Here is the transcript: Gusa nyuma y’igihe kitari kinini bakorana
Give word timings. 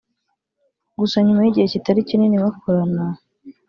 Gusa 0.99 1.17
nyuma 1.25 1.41
y’igihe 1.41 1.67
kitari 1.73 2.07
kinini 2.09 2.41
bakorana 2.43 3.03